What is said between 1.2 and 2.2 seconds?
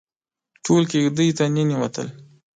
ته ننوتل.